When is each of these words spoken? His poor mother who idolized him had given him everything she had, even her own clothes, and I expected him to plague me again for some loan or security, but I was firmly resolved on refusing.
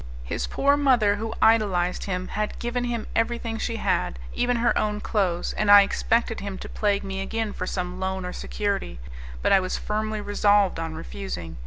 His 0.23 0.47
poor 0.47 0.75
mother 0.77 1.17
who 1.17 1.35
idolized 1.43 2.05
him 2.05 2.29
had 2.29 2.57
given 2.57 2.85
him 2.85 3.05
everything 3.15 3.59
she 3.59 3.75
had, 3.75 4.17
even 4.33 4.57
her 4.57 4.75
own 4.75 4.99
clothes, 4.99 5.53
and 5.53 5.69
I 5.69 5.83
expected 5.83 6.39
him 6.39 6.57
to 6.57 6.67
plague 6.67 7.03
me 7.03 7.21
again 7.21 7.53
for 7.53 7.67
some 7.67 7.99
loan 7.99 8.25
or 8.25 8.33
security, 8.33 8.99
but 9.43 9.51
I 9.51 9.59
was 9.59 9.77
firmly 9.77 10.19
resolved 10.19 10.79
on 10.79 10.95
refusing. 10.95 11.57